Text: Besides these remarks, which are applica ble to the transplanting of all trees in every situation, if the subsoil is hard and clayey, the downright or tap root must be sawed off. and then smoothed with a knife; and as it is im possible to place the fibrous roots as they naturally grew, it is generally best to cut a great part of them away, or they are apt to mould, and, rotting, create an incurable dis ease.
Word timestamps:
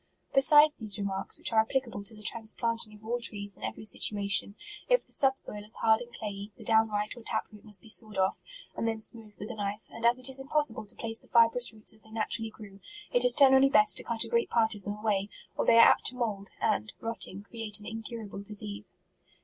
Besides 0.33 0.73
these 0.77 0.97
remarks, 0.97 1.37
which 1.37 1.53
are 1.53 1.63
applica 1.63 1.91
ble 1.91 2.03
to 2.05 2.15
the 2.15 2.23
transplanting 2.23 2.95
of 2.95 3.05
all 3.05 3.19
trees 3.21 3.55
in 3.55 3.63
every 3.63 3.85
situation, 3.85 4.55
if 4.89 5.05
the 5.05 5.13
subsoil 5.13 5.63
is 5.63 5.75
hard 5.75 6.01
and 6.01 6.11
clayey, 6.11 6.49
the 6.57 6.63
downright 6.63 7.15
or 7.15 7.21
tap 7.21 7.47
root 7.51 7.63
must 7.63 7.83
be 7.83 7.87
sawed 7.89 8.17
off. 8.17 8.39
and 8.75 8.87
then 8.87 8.99
smoothed 8.99 9.37
with 9.37 9.51
a 9.51 9.53
knife; 9.53 9.83
and 9.91 10.03
as 10.03 10.17
it 10.17 10.27
is 10.27 10.39
im 10.39 10.47
possible 10.47 10.87
to 10.87 10.95
place 10.95 11.19
the 11.19 11.27
fibrous 11.27 11.71
roots 11.71 11.93
as 11.93 12.01
they 12.01 12.09
naturally 12.09 12.49
grew, 12.49 12.79
it 13.13 13.23
is 13.23 13.35
generally 13.35 13.69
best 13.69 13.95
to 13.97 14.03
cut 14.03 14.23
a 14.23 14.27
great 14.27 14.49
part 14.49 14.73
of 14.73 14.81
them 14.81 14.95
away, 14.97 15.29
or 15.55 15.67
they 15.67 15.77
are 15.77 15.85
apt 15.89 16.07
to 16.07 16.15
mould, 16.15 16.49
and, 16.59 16.93
rotting, 16.99 17.43
create 17.43 17.77
an 17.79 17.85
incurable 17.85 18.39
dis 18.39 18.63
ease. 18.63 18.95